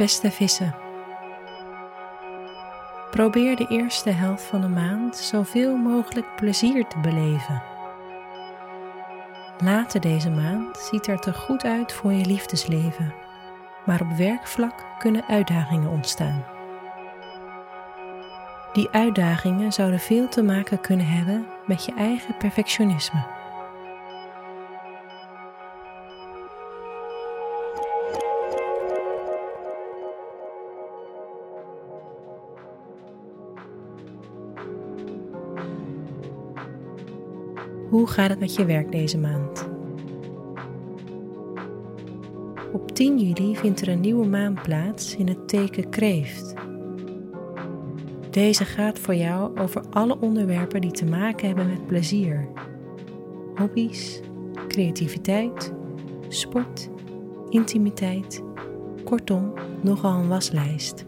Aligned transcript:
Beste 0.00 0.30
vissen. 0.30 0.74
Probeer 3.10 3.56
de 3.56 3.66
eerste 3.68 4.10
helft 4.10 4.42
van 4.42 4.60
de 4.60 4.68
maand 4.68 5.16
zoveel 5.16 5.76
mogelijk 5.76 6.36
plezier 6.36 6.86
te 6.86 6.98
beleven. 6.98 7.62
Later 9.58 10.00
deze 10.00 10.30
maand 10.30 10.76
ziet 10.76 11.06
er 11.06 11.18
te 11.18 11.32
goed 11.32 11.64
uit 11.64 11.92
voor 11.92 12.12
je 12.12 12.24
liefdesleven, 12.24 13.14
maar 13.86 14.00
op 14.00 14.16
werkvlak 14.16 14.84
kunnen 14.98 15.24
uitdagingen 15.28 15.90
ontstaan. 15.90 16.44
Die 18.72 18.90
uitdagingen 18.90 19.72
zouden 19.72 20.00
veel 20.00 20.28
te 20.28 20.42
maken 20.42 20.80
kunnen 20.80 21.06
hebben 21.06 21.46
met 21.66 21.84
je 21.84 21.94
eigen 21.94 22.36
perfectionisme. 22.36 23.39
Hoe 37.90 38.06
gaat 38.06 38.30
het 38.30 38.40
met 38.40 38.54
je 38.54 38.64
werk 38.64 38.92
deze 38.92 39.18
maand? 39.18 39.68
Op 42.72 42.90
10 42.94 43.18
juli 43.18 43.56
vindt 43.56 43.80
er 43.80 43.88
een 43.88 44.00
nieuwe 44.00 44.26
maan 44.26 44.58
plaats 44.62 45.16
in 45.16 45.28
het 45.28 45.48
teken 45.48 45.88
kreeft. 45.88 46.54
Deze 48.30 48.64
gaat 48.64 48.98
voor 48.98 49.14
jou 49.14 49.58
over 49.58 49.82
alle 49.90 50.20
onderwerpen 50.20 50.80
die 50.80 50.90
te 50.90 51.04
maken 51.04 51.46
hebben 51.46 51.68
met 51.68 51.86
plezier, 51.86 52.48
hobby's, 53.54 54.20
creativiteit, 54.68 55.72
sport, 56.28 56.90
intimiteit, 57.48 58.42
kortom, 59.04 59.52
nogal 59.82 60.20
een 60.20 60.28
waslijst. 60.28 61.04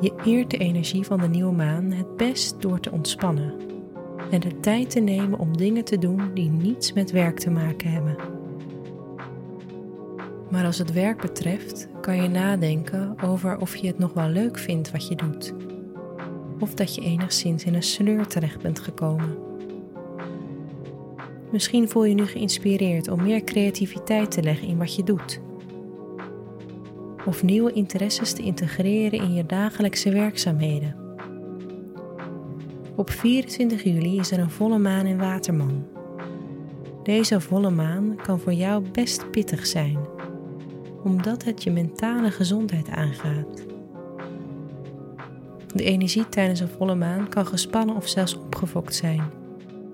Je 0.00 0.12
eert 0.24 0.50
de 0.50 0.58
energie 0.58 1.04
van 1.04 1.20
de 1.20 1.28
nieuwe 1.28 1.52
maan 1.52 1.92
het 1.92 2.16
best 2.16 2.62
door 2.62 2.80
te 2.80 2.90
ontspannen 2.90 3.70
en 4.32 4.40
de 4.40 4.60
tijd 4.60 4.90
te 4.90 5.00
nemen 5.00 5.38
om 5.38 5.56
dingen 5.56 5.84
te 5.84 5.98
doen 5.98 6.34
die 6.34 6.50
niets 6.50 6.92
met 6.92 7.10
werk 7.10 7.38
te 7.38 7.50
maken 7.50 7.90
hebben. 7.90 8.16
Maar 10.50 10.64
als 10.64 10.78
het 10.78 10.92
werk 10.92 11.20
betreft, 11.20 11.88
kan 12.00 12.22
je 12.22 12.28
nadenken 12.28 13.14
over 13.22 13.58
of 13.58 13.76
je 13.76 13.86
het 13.86 13.98
nog 13.98 14.12
wel 14.12 14.28
leuk 14.28 14.58
vindt 14.58 14.90
wat 14.90 15.08
je 15.08 15.14
doet, 15.14 15.54
of 16.58 16.74
dat 16.74 16.94
je 16.94 17.00
enigszins 17.00 17.64
in 17.64 17.74
een 17.74 17.82
sleur 17.82 18.26
terecht 18.26 18.62
bent 18.62 18.80
gekomen. 18.80 19.36
Misschien 21.50 21.88
voel 21.88 22.04
je 22.04 22.14
nu 22.14 22.26
geïnspireerd 22.26 23.08
om 23.08 23.22
meer 23.22 23.44
creativiteit 23.44 24.30
te 24.30 24.42
leggen 24.42 24.68
in 24.68 24.78
wat 24.78 24.94
je 24.94 25.02
doet, 25.02 25.40
of 27.26 27.42
nieuwe 27.42 27.72
interesses 27.72 28.32
te 28.32 28.42
integreren 28.42 29.18
in 29.18 29.34
je 29.34 29.46
dagelijkse 29.46 30.10
werkzaamheden. 30.10 31.01
Op 32.96 33.10
24 33.10 33.82
juli 33.82 34.18
is 34.18 34.30
er 34.30 34.38
een 34.38 34.50
volle 34.50 34.78
maan 34.78 35.06
in 35.06 35.18
Waterman. 35.18 35.86
Deze 37.02 37.40
volle 37.40 37.70
maan 37.70 38.16
kan 38.22 38.40
voor 38.40 38.52
jou 38.52 38.84
best 38.92 39.30
pittig 39.30 39.66
zijn, 39.66 39.98
omdat 41.02 41.44
het 41.44 41.62
je 41.62 41.70
mentale 41.70 42.30
gezondheid 42.30 42.88
aangaat. 42.88 43.64
De 45.74 45.84
energie 45.84 46.28
tijdens 46.28 46.60
een 46.60 46.68
volle 46.68 46.94
maan 46.94 47.28
kan 47.28 47.46
gespannen 47.46 47.96
of 47.96 48.08
zelfs 48.08 48.36
opgefokt 48.36 48.94
zijn, 48.94 49.22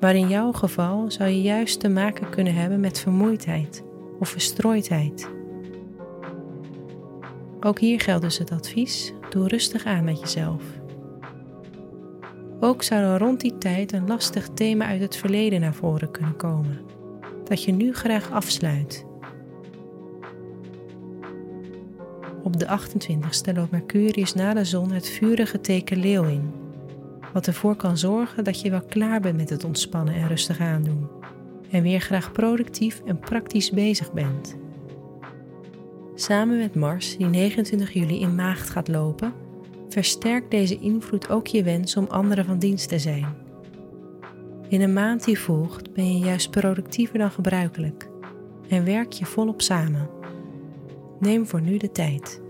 maar 0.00 0.14
in 0.14 0.28
jouw 0.28 0.52
geval 0.52 1.10
zou 1.10 1.30
je 1.30 1.42
juist 1.42 1.80
te 1.80 1.88
maken 1.88 2.30
kunnen 2.30 2.54
hebben 2.54 2.80
met 2.80 2.98
vermoeidheid 2.98 3.84
of 4.18 4.28
verstrooidheid. 4.28 5.28
Ook 7.60 7.78
hier 7.78 8.00
geldt 8.00 8.22
dus 8.22 8.38
het 8.38 8.50
advies: 8.50 9.12
doe 9.30 9.48
rustig 9.48 9.84
aan 9.84 10.04
met 10.04 10.20
jezelf. 10.20 10.62
Ook 12.60 12.82
zou 12.82 13.02
er 13.02 13.18
rond 13.18 13.40
die 13.40 13.58
tijd 13.58 13.92
een 13.92 14.06
lastig 14.06 14.48
thema 14.54 14.86
uit 14.86 15.00
het 15.00 15.16
verleden 15.16 15.60
naar 15.60 15.74
voren 15.74 16.10
kunnen 16.10 16.36
komen, 16.36 16.80
dat 17.44 17.62
je 17.64 17.72
nu 17.72 17.94
graag 17.94 18.30
afsluit. 18.30 19.06
Op 22.42 22.58
de 22.58 22.66
28ste 22.66 23.54
loopt 23.54 23.70
Mercurius 23.70 24.34
na 24.34 24.54
de 24.54 24.64
zon 24.64 24.92
het 24.92 25.08
vurige 25.08 25.60
teken 25.60 25.98
leeuw 25.98 26.24
in, 26.24 26.52
wat 27.32 27.46
ervoor 27.46 27.76
kan 27.76 27.98
zorgen 27.98 28.44
dat 28.44 28.60
je 28.60 28.70
wel 28.70 28.84
klaar 28.88 29.20
bent 29.20 29.36
met 29.36 29.50
het 29.50 29.64
ontspannen 29.64 30.14
en 30.14 30.28
rustig 30.28 30.60
aandoen, 30.60 31.08
en 31.70 31.82
weer 31.82 32.00
graag 32.00 32.32
productief 32.32 33.02
en 33.06 33.18
praktisch 33.18 33.70
bezig 33.70 34.12
bent. 34.12 34.56
Samen 36.14 36.58
met 36.58 36.74
Mars, 36.74 37.16
die 37.16 37.26
29 37.26 37.92
juli 37.92 38.20
in 38.20 38.34
Maagd 38.34 38.70
gaat 38.70 38.88
lopen, 38.88 39.32
versterkt 39.96 40.50
deze 40.50 40.78
invloed 40.78 41.28
ook 41.28 41.46
je 41.46 41.62
wens 41.62 41.96
om 41.96 42.06
anderen 42.08 42.44
van 42.44 42.58
dienst 42.58 42.88
te 42.88 42.98
zijn. 42.98 43.26
In 44.68 44.80
een 44.80 44.92
maand 44.92 45.24
die 45.24 45.38
volgt 45.38 45.92
ben 45.92 46.12
je 46.12 46.24
juist 46.24 46.50
productiever 46.50 47.18
dan 47.18 47.30
gebruikelijk 47.30 48.08
en 48.68 48.84
werk 48.84 49.12
je 49.12 49.24
volop 49.24 49.62
samen. 49.62 50.08
Neem 51.18 51.46
voor 51.46 51.60
nu 51.60 51.76
de 51.76 51.92
tijd. 51.92 52.40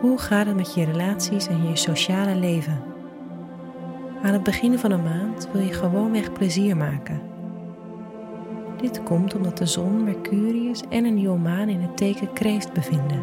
Hoe 0.00 0.18
gaat 0.18 0.46
het 0.46 0.56
met 0.56 0.74
je 0.74 0.84
relaties 0.84 1.46
en 1.46 1.68
je 1.68 1.76
sociale 1.76 2.34
leven? 2.34 2.82
Aan 4.22 4.32
het 4.32 4.42
begin 4.42 4.78
van 4.78 4.90
een 4.90 5.02
maand 5.02 5.48
wil 5.52 5.62
je 5.62 5.72
gewoonweg 5.72 6.32
plezier 6.32 6.76
maken. 6.76 7.20
Dit 8.80 9.02
komt 9.02 9.34
omdat 9.34 9.58
de 9.58 9.66
zon, 9.66 10.04
Mercurius 10.04 10.82
en 10.88 11.04
een 11.04 11.14
nieuwe 11.14 11.38
maan 11.38 11.68
in 11.68 11.80
het 11.80 11.96
teken 11.96 12.32
kreeft 12.32 12.72
bevinden. 12.72 13.22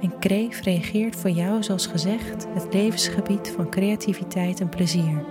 En 0.00 0.18
kreeft 0.18 0.64
reageert 0.64 1.16
voor 1.16 1.30
jou, 1.30 1.62
zoals 1.62 1.86
gezegd, 1.86 2.46
het 2.54 2.74
levensgebied 2.74 3.52
van 3.56 3.70
creativiteit 3.70 4.60
en 4.60 4.68
plezier. 4.68 5.24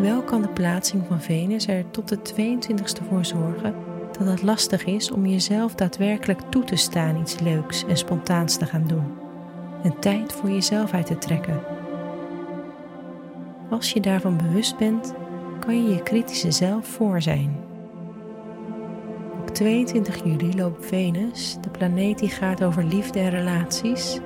Wel 0.00 0.22
kan 0.22 0.42
de 0.42 0.48
plaatsing 0.48 1.02
van 1.08 1.20
Venus 1.20 1.66
er 1.66 1.90
tot 1.90 2.08
de 2.08 2.18
22e 2.18 3.08
voor 3.08 3.24
zorgen 3.24 3.74
dat 4.18 4.26
het 4.26 4.42
lastig 4.42 4.84
is 4.84 5.10
om 5.10 5.26
jezelf 5.26 5.74
daadwerkelijk 5.74 6.40
toe 6.50 6.64
te 6.64 6.76
staan 6.76 7.20
iets 7.20 7.38
leuks 7.38 7.84
en 7.84 7.96
spontaans 7.96 8.56
te 8.56 8.66
gaan 8.66 8.86
doen 8.86 9.24
en 9.82 9.98
tijd 9.98 10.32
voor 10.32 10.50
jezelf 10.50 10.92
uit 10.92 11.06
te 11.06 11.18
trekken. 11.18 11.60
Als 13.70 13.92
je 13.92 14.00
daarvan 14.00 14.36
bewust 14.36 14.76
bent, 14.76 15.14
kan 15.60 15.82
je 15.84 15.94
je 15.94 16.02
kritische 16.02 16.50
zelf 16.50 16.86
voor 16.86 17.22
zijn. 17.22 17.56
Op 19.40 19.48
22 19.54 20.24
juli 20.24 20.56
loopt 20.56 20.86
Venus, 20.86 21.56
de 21.60 21.70
planeet 21.70 22.18
die 22.18 22.28
gaat 22.28 22.64
over 22.64 22.84
liefde 22.84 23.18
en 23.20 23.30
relaties, 23.30 24.18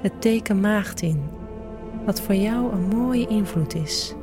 het 0.00 0.20
teken 0.20 0.60
maagd 0.60 1.02
in, 1.02 1.22
wat 2.04 2.20
voor 2.20 2.34
jou 2.34 2.72
een 2.72 2.88
mooie 2.88 3.26
invloed 3.26 3.74
is. 3.74 4.14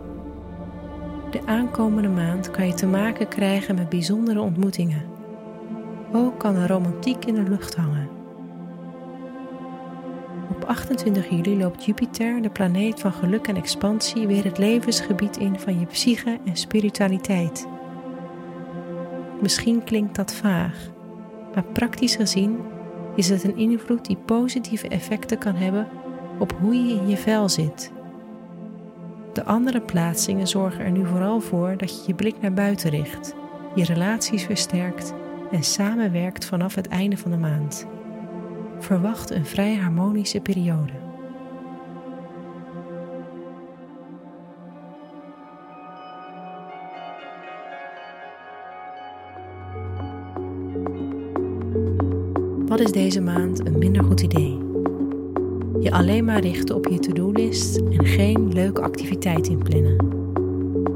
De 1.30 1.42
aankomende 1.46 2.10
maand 2.10 2.52
kan 2.52 2.68
je 2.68 2.74
te 2.74 2.88
maken 2.88 3.28
krijgen 3.28 3.76
met 3.76 3.90
bijzondere 3.90 4.42
ontmoetingen. 4.42 5.04
Ook 6.12 6.40
kan 6.40 6.56
er 6.56 6.68
romantiek 6.68 7.26
in 7.26 7.34
de 7.34 7.44
lucht 7.44 7.76
hangen. 7.76 8.10
Op 10.50 10.64
28 10.64 11.30
juli 11.30 11.58
loopt 11.58 11.86
Jupiter, 11.86 12.42
de 12.42 12.50
planeet 12.50 13.00
van 13.00 13.14
geluk 13.14 13.48
en 13.48 13.56
expansie, 13.56 14.28
weer 14.28 14.44
het 14.44 14.58
levensgebied 14.58 15.38
in 15.38 15.60
van 15.60 15.80
je 15.80 15.86
psyche 15.86 16.40
en 16.46 16.56
spiritualiteit. 16.56 17.68
Misschien 19.42 19.84
klinkt 19.84 20.16
dat 20.16 20.34
vaag, 20.34 20.90
maar 21.54 21.64
praktisch 21.64 22.16
gezien 22.16 22.60
is 23.16 23.30
het 23.30 23.44
een 23.44 23.58
invloed 23.58 24.06
die 24.06 24.18
positieve 24.26 24.88
effecten 24.88 25.38
kan 25.38 25.56
hebben 25.56 25.88
op 26.40 26.54
hoe 26.60 26.76
je 26.76 26.94
in 26.94 27.08
je 27.08 27.18
vel 27.18 27.50
zit 27.50 27.92
de 29.40 29.46
andere 29.46 29.82
plaatsingen 29.82 30.48
zorgen 30.48 30.86
er 30.86 30.92
nu 30.92 31.06
vooral 31.06 31.40
voor 31.40 31.78
dat 31.78 32.00
je 32.00 32.04
je 32.08 32.14
blik 32.14 32.42
naar 32.42 32.54
buiten 32.54 32.90
richt, 32.90 33.36
je 33.76 33.84
relaties 33.84 34.44
versterkt 34.44 35.14
en 35.52 35.64
samenwerkt 35.64 36.46
vanaf 36.46 36.76
het 36.76 36.88
einde 36.88 37.18
van 37.18 37.32
de 37.32 37.38
maand. 37.38 37.88
Verwacht 38.80 39.30
een 39.30 39.46
vrij 39.46 39.76
harmonische 39.76 40.40
periode. 40.40 40.92
Wat 52.66 52.80
is 52.80 52.92
deze 52.92 53.22
maand 53.22 53.68
een 53.68 53.78
minder 53.78 54.04
goed 54.04 54.22
idee? 54.22 54.59
je 55.80 55.92
alleen 55.92 56.26
maar 56.26 56.42
richten 56.42 56.76
op 56.76 56.88
je 56.88 57.00
to-do-list 57.00 57.78
en 57.78 58.06
geen 58.06 58.54
leuke 58.54 58.82
activiteit 58.82 59.48
inplannen. 59.48 59.96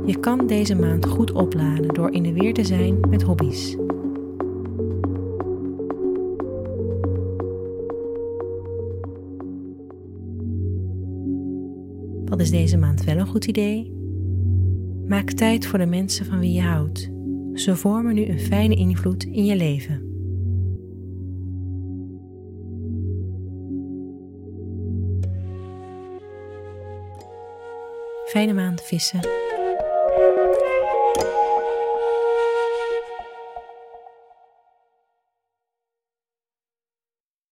Je 0.06 0.20
kan 0.20 0.48
deze 0.48 0.76
maand 0.76 1.06
goed 1.06 1.32
opladen 1.32 1.94
door 1.94 2.12
in 2.12 2.24
de 2.24 2.34
weer 2.34 2.54
te 2.54 2.64
zijn 2.64 3.00
met 3.10 3.22
hobby's. 3.22 3.76
Wat 12.26 12.42
is 12.42 12.52
deze 12.52 12.78
maand 12.78 13.04
wel 13.04 13.18
een 13.18 13.28
goed 13.28 13.46
idee? 13.46 13.94
Maak 15.08 15.32
tijd 15.32 15.66
voor 15.66 15.80
de 15.80 15.86
mensen 15.86 16.26
van 16.26 16.40
wie 16.40 16.54
je 16.54 16.62
houdt. 16.62 17.12
Ze 17.54 17.76
vormen 17.76 18.16
nu 18.16 18.26
een 18.26 18.40
fijne 18.40 18.76
invloed 18.76 19.24
in 19.24 19.46
je 19.46 19.56
leven. 19.56 20.13
Fijne 28.34 28.54
maand 28.54 28.82
vissen. 28.82 29.43